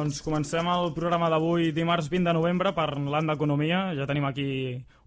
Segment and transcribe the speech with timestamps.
[0.00, 3.80] Doncs comencem el programa d'avui dimarts 20 de novembre per l'any d'Economia.
[3.92, 4.46] Ja tenim aquí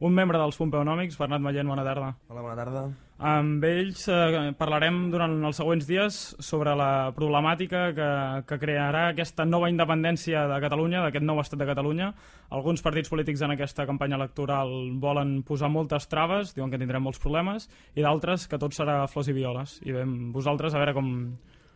[0.05, 2.11] un membre dels Pompeonòmics, Bernat Mallent, bona tarda.
[2.29, 2.83] Hola, bona tarda.
[3.17, 8.09] Amb ells eh, parlarem durant els següents dies sobre la problemàtica que,
[8.45, 12.11] que crearà aquesta nova independència de Catalunya, d'aquest nou estat de Catalunya.
[12.53, 17.23] Alguns partits polítics en aquesta campanya electoral volen posar moltes traves, diuen que tindrem molts
[17.23, 17.65] problemes,
[17.97, 19.79] i d'altres que tot serà flors i violes.
[19.89, 21.09] I vam vosaltres a veure com,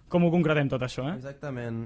[0.10, 1.16] com ho concretem tot això, eh?
[1.18, 1.84] Exactament.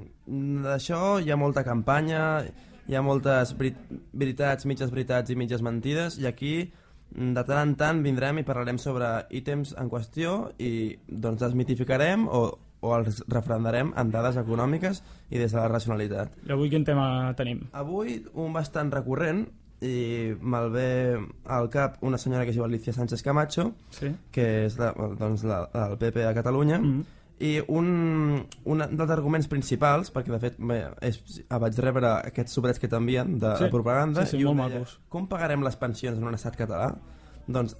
[0.65, 2.43] D'això hi ha molta campanya,
[2.87, 3.73] hi ha moltes veri
[4.13, 6.71] veritats, mitges veritats i mitges mentides, i aquí
[7.11, 12.43] de tant en tant vindrem i parlarem sobre ítems en qüestió i doncs desmitificarem o,
[12.81, 16.37] o els refrendarem en dades econòmiques i des de la racionalitat.
[16.47, 17.65] I avui quin tema tenim?
[17.73, 19.43] Avui un bastant recurrent
[19.81, 20.89] i me'l ve
[21.49, 24.11] al cap una senyora que es diu Alicia Sánchez Camacho, Sí.
[24.31, 27.05] que és la, doncs, la, del PP de Catalunya, Mm -hmm.
[27.41, 27.87] I un,
[28.69, 31.17] un dels arguments principals, perquè de fet bé, és,
[31.49, 34.69] vaig rebre aquests sobrets que t'envien de, Sí, de propaganda, sí, sí, i un deia,
[34.81, 34.97] macos.
[35.09, 36.91] com pagarem les pensions en un estat català?
[37.47, 37.75] Doncs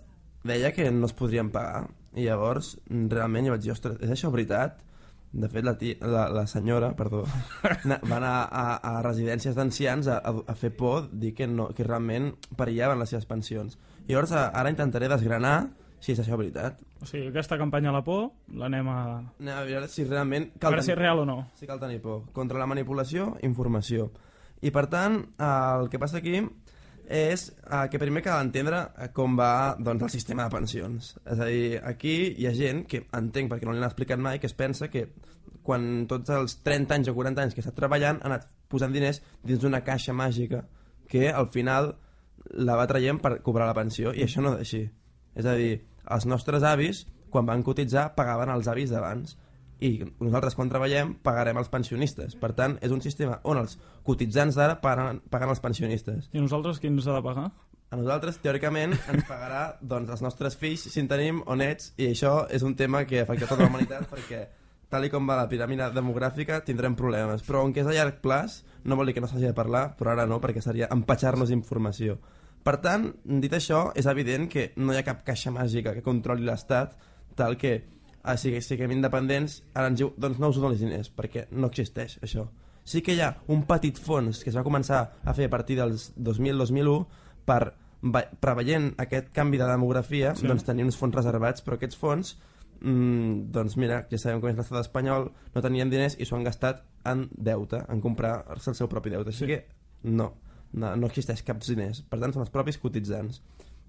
[0.48, 1.86] deia que no es podrien pagar,
[2.18, 4.82] i llavors realment jo vaig dir, ostres, és això veritat?
[5.32, 7.22] De fet, la, tia, la, la senyora perdó,
[7.64, 11.86] va anar a, a residències d'ancians a, a, a fer por, dir que, no, que
[11.88, 13.78] realment perillaven les seves pensions.
[14.10, 15.70] I llavors ara intentaré desgranar
[16.02, 16.82] si és això veritat.
[17.02, 19.00] O sigui, aquesta campanya a la por l'anem a...
[19.40, 21.38] Anem a veure si realment A cal veure si és tenir, real o no.
[21.60, 22.26] si cal tenir por.
[22.34, 24.10] Contra la manipulació, informació.
[24.62, 26.36] I per tant, el que passa aquí
[27.12, 31.14] és eh, que primer cal entendre eh, com va doncs, el sistema de pensions.
[31.26, 34.40] És a dir, aquí hi ha gent que entenc, perquè no li han explicat mai,
[34.40, 35.08] que es pensa que
[35.62, 39.22] quan tots els 30 anys o 40 anys que està treballant ha anat posant diners
[39.44, 40.64] dins d'una caixa màgica
[41.12, 41.92] que al final
[42.58, 44.86] la va traient per cobrar la pensió i això no és així.
[45.36, 45.76] És a dir,
[46.10, 49.38] els nostres avis, quan van cotitzar, pagaven els avis d'abans
[49.82, 52.36] i nosaltres quan treballem pagarem els pensionistes.
[52.38, 56.30] Per tant, és un sistema on els cotitzants d'ara paguen, paguen els pensionistes.
[56.34, 57.50] I nosaltres qui ens ha de pagar?
[57.92, 62.12] A nosaltres, teòricament, ens pagarà doncs, els nostres fills si en tenim o nets i
[62.14, 64.46] això és un tema que afecta tota la humanitat perquè
[64.92, 68.62] tal com va la piràmide demogràfica tindrem problemes, però on que és a llarg plaç
[68.84, 72.18] no vol dir que no s'hagi de parlar, però ara no, perquè seria empatxar-nos informació.
[72.64, 76.44] Per tant, dit això, és evident que no hi ha cap caixa màgica que controli
[76.46, 76.94] l'Estat
[77.36, 77.84] tal que
[78.24, 82.20] ah, si siguem independents ara ens diu, doncs no us donis diners, perquè no existeix
[82.22, 82.48] això.
[82.84, 85.76] Sí que hi ha un petit fons que es va començar a fer a partir
[85.78, 87.06] dels 2000-2001
[87.46, 87.74] per,
[88.42, 90.42] preveient aquest canvi de demografia, Sí.
[90.42, 90.48] sí.
[90.48, 92.36] doncs tenir uns fons reservats, però aquests fons
[92.82, 96.44] mm, doncs mira, ja sabem com és l'estat espanyol, no tenien diners i s'ho han
[96.46, 99.30] gastat en deute, en comprar-se el seu propi deute.
[99.30, 99.48] Així Sí.
[99.48, 99.66] que
[100.04, 100.34] no,
[100.74, 102.02] no, no existeix cap diners.
[102.10, 103.42] Per tant, són els propis cotitzants.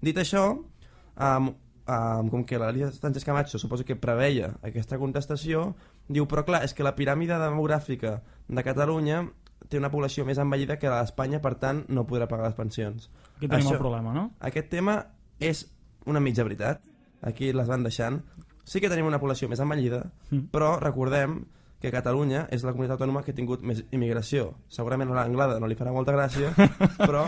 [0.03, 1.47] Dit això, um,
[1.87, 5.73] um, com que l'Elia Sánchez Camacho suposo que preveia aquesta contestació,
[6.07, 9.23] diu, però clar, és que la piràmide demogràfica de Catalunya
[9.69, 13.09] té una població més envellida que la d'Espanya, per tant, no podrà pagar les pensions.
[13.37, 14.31] Aquí tenim Això- el problema, no?
[14.39, 14.97] Aquest tema
[15.39, 15.65] és
[16.05, 16.81] una mitja veritat.
[17.21, 18.21] Aquí les van deixant.
[18.65, 20.49] Sí que tenim una població més envellida, Mm.
[20.51, 21.45] però recordem
[21.83, 24.53] que Catalunya és la comunitat autònoma que ha tingut més immigració.
[24.71, 26.53] Segurament a l'Anglada no li farà molta gràcia,
[27.01, 27.25] però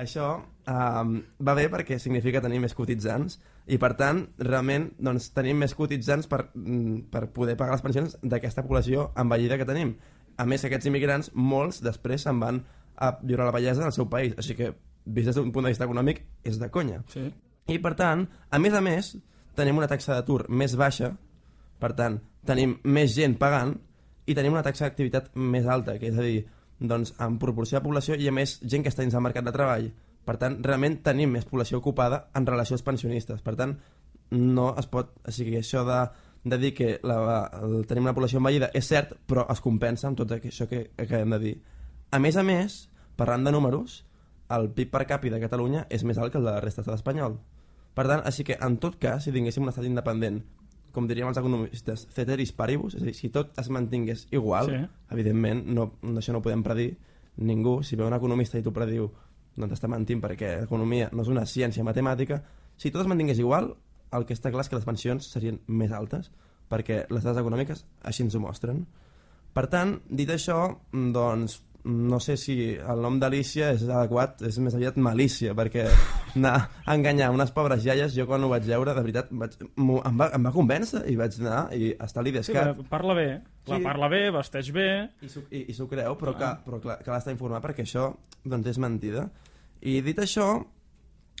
[0.00, 1.10] això um,
[1.44, 3.36] va bé perquè significa tenir més cotitzants
[3.68, 8.16] i per tant, realment, doncs, tenim més cotitzants per, mm, per poder pagar les pensions
[8.22, 9.92] d'aquesta població envellida que tenim.
[10.40, 12.62] A més, aquests immigrants, molts després se'n van
[12.96, 14.70] a viure a la bellesa del seu país, així que,
[15.04, 17.02] vist des d'un punt de vista econòmic, és de conya.
[17.12, 17.26] Sí.
[17.68, 19.18] I per tant, a més a més,
[19.58, 21.12] tenim una taxa d'atur més baixa,
[21.78, 22.16] per tant,
[22.48, 23.76] tenim més gent pagant
[24.28, 26.42] i tenim una taxa d'activitat més alta, que és a dir,
[26.78, 29.54] doncs, en proporció de població hi ha més gent que està dins del mercat de
[29.54, 29.88] treball.
[30.28, 33.40] Per tant, realment tenim més població ocupada en relació als pensionistes.
[33.42, 33.78] Per tant,
[34.36, 35.14] no es pot...
[35.24, 36.02] O sigui, això de,
[36.44, 37.18] de dir que la,
[37.62, 41.32] el, tenim una població envellida és cert, però es compensa amb tot això que acabem
[41.36, 41.54] de dir.
[42.12, 42.82] A més a més,
[43.16, 44.02] parlant de números,
[44.54, 46.88] el PIB per càpita de Catalunya és més alt que el de la resta de
[46.88, 47.40] l'estat espanyol.
[47.96, 50.42] Per tant, així que, en tot cas, si tinguéssim un estat independent,
[50.98, 54.82] com diríem els economistes, ceteris paribus, és a dir, si tot es mantingués igual, Sí.
[55.14, 56.96] evidentment, no, això no ho podem predir
[57.38, 57.78] ningú.
[57.86, 59.10] Si ve un economista i t'ho prediu,
[59.58, 62.42] doncs està mentint perquè l'economia no és una ciència matemàtica.
[62.76, 63.72] Si tot es mantingués igual,
[64.12, 66.30] el que està clar és que les pensions serien més altes,
[66.68, 68.86] perquè les dades econòmiques així ens ho mostren.
[69.54, 74.74] Per tant, dit això, doncs, no sé si el nom d'Alicia és adequat, és més
[74.74, 75.86] aviat malícia, perquè
[76.36, 80.18] anar a enganyar unes pobres iaies, jo quan ho vaig veure, de veritat, vaig, em,
[80.20, 82.76] va, em va convèncer i vaig anar i està a Sí, l'IDESCAT.
[82.76, 83.28] però parla bé,
[83.64, 83.84] clar, Sí.
[83.84, 84.88] parla bé, vesteix bé...
[85.22, 88.10] I s'ho i, i s'ho creu, però, que, però clar, cal estar informat perquè això
[88.44, 89.28] doncs, és mentida.
[89.80, 90.64] I dit això,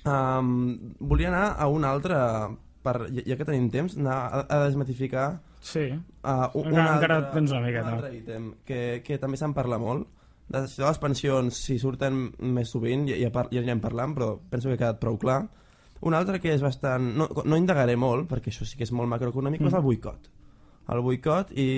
[0.04, 2.16] um, volia anar a un altre,
[2.82, 5.88] per, ja, ja que tenim temps, anar a, a desmatificar Sí.
[6.22, 7.88] uh, un, Encara- encara tens una miqueta.
[7.88, 10.06] un altre ítem que, que també se'n parla molt,
[10.48, 14.78] de les pensions, si surten més sovint, ja, ja, ja anirem parlant, però penso que
[14.78, 15.42] ha quedat prou clar.
[16.00, 17.04] Un altre que és bastant...
[17.18, 19.70] No, no indagaré molt, perquè això sí que és molt macroeconòmic, mm.
[19.70, 20.28] és el boicot.
[20.94, 21.68] El boicot i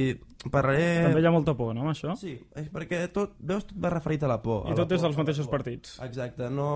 [0.52, 1.06] parlaré...
[1.08, 2.14] També hi ha molta por, no, amb això?
[2.20, 4.68] Sí, és perquè tot, veus, tot va referit a la por.
[4.70, 5.98] I tot és dels mateixos partits.
[6.06, 6.70] Exacte, no...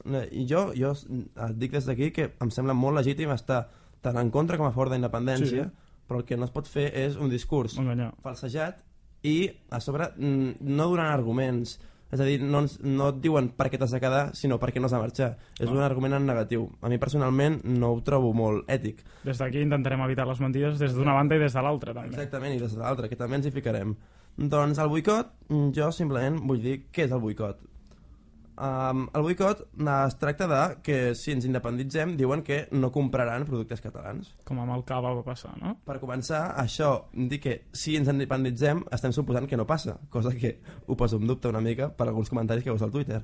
[0.00, 3.66] I jo, jo et dic des d'aquí que em sembla molt legítim estar
[4.00, 5.96] tant en contra com a favor d'independència, sí.
[6.08, 8.14] però el que no es pot fer és un discurs Enganyar.
[8.24, 8.80] falsejat
[9.26, 9.36] i
[9.70, 11.78] a sobre no donant arguments
[12.10, 14.82] és a dir, no, no et diuen per què t'has de quedar, sinó per què
[14.82, 15.28] no has de marxar.
[15.62, 16.66] És un argument en negatiu.
[16.82, 19.04] A mi personalment no ho trobo molt ètic.
[19.22, 22.10] Des d'aquí intentarem evitar les mentides des d'una banda i des de l'altra, també.
[22.16, 23.94] Exactament, i des de l'altra, que també ens hi ficarem.
[24.40, 25.30] Doncs el boicot,
[25.76, 27.62] jo simplement vull dir què és el boicot.
[28.60, 33.80] Um, el boicot es tracta de que si ens independitzem diuen que no compraran productes
[33.80, 34.34] catalans.
[34.44, 35.78] Com amb el cava va passar, no?
[35.88, 40.58] Per començar, això dir que si ens independitzem estem suposant que no passa, cosa que
[40.84, 43.22] ho poso en dubte una mica per alguns comentaris que veus al Twitter.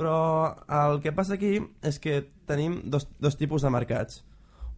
[0.00, 0.16] Però
[0.80, 4.24] el que passa aquí és que tenim dos, dos tipus de mercats.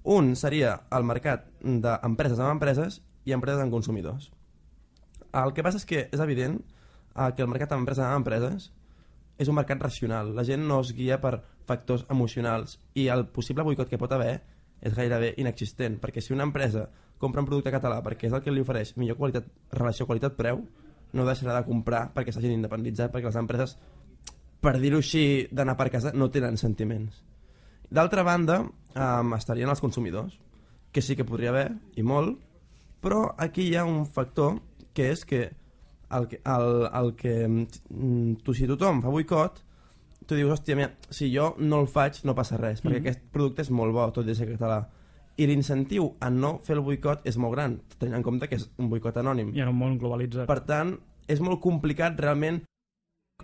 [0.03, 4.33] Un seria el mercat d'empreses amb empreses i empreses amb consumidors.
[5.31, 8.73] El que passa és que és evident eh, que el mercat d'empreses amb empreses
[9.39, 10.35] és un mercat racional.
[10.37, 14.41] La gent no es guia per factors emocionals i el possible boicot que pot haver
[14.83, 16.89] és gairebé inexistent, perquè si una empresa
[17.23, 20.63] compra un producte català perquè és el que li ofereix millor qualitat, relació qualitat-preu,
[21.13, 23.77] no deixarà de comprar perquè s'hagin independitzat, perquè les empreses,
[24.63, 27.23] per dir-ho així, d'anar per casa, no tenen sentiments.
[27.93, 30.39] D'altra banda, um, estarien els consumidors,
[30.93, 32.41] que sí que podria haver, i molt,
[33.03, 34.59] però aquí hi ha un factor
[34.97, 35.51] que és que
[36.19, 39.63] el que, el, el que mm, tu, si tothom fa boicot
[40.27, 43.09] tu dius, hòstia, mira, si jo no el faig no passa res, perquè mm -hmm.
[43.09, 44.85] aquest producte és molt bo tot i ser català
[45.37, 48.69] i l'incentiu a no fer el boicot és molt gran, tenint en compte que és
[48.79, 49.55] un boicot anònim.
[49.55, 50.47] I en un món globalitzat.
[50.47, 50.99] Per tant,
[51.29, 52.63] és molt complicat realment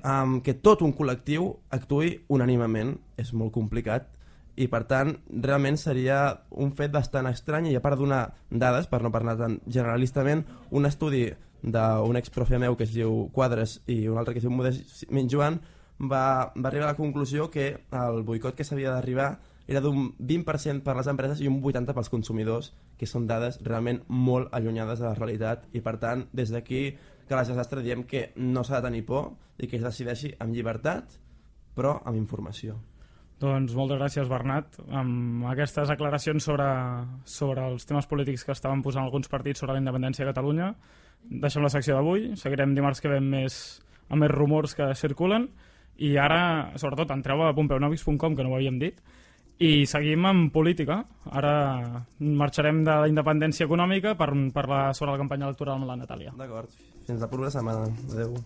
[0.05, 2.97] um, que tot un col·lectiu actui unànimament.
[3.17, 4.11] És molt complicat
[4.59, 6.19] i per tant realment seria
[6.51, 10.45] un fet bastant estrany i a part donar dades, per no parlar tan generalistament,
[10.75, 11.29] un estudi
[11.63, 15.61] d'un exprofe meu que es diu Quadres i un altre que es diu Modest Joan
[15.99, 19.39] va, va arribar a la conclusió que el boicot que s'havia d'arribar
[19.69, 24.01] era d'un 20% per les empreses i un 80% pels consumidors, que són dades realment
[24.09, 26.97] molt allunyades de la realitat i per tant, des d'aquí
[27.29, 30.57] que la desastre diem que no s'ha de tenir por i que es decideixi amb
[30.57, 31.19] llibertat
[31.77, 32.79] però amb informació.
[33.39, 36.67] Doncs moltes gràcies Bernat amb aquestes aclaracions sobre,
[37.23, 40.73] sobre els temes polítics que estaven posant alguns partits sobre la independència de Catalunya
[41.23, 45.49] deixem la secció d'avui, seguirem dimarts que ve més, amb més rumors que circulen
[45.99, 49.01] i ara, sobretot, entreu a pompeunovics.com, que no ho havíem dit,
[49.59, 51.01] i seguim amb política.
[51.35, 56.35] Ara marxarem de la independència econòmica per parlar sobre la campanya electoral amb la Natàlia.
[56.39, 56.71] D'acord,
[57.09, 57.91] fins la propera setmana.
[58.13, 58.39] Adéu.